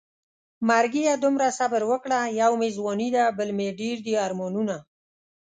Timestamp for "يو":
2.41-2.51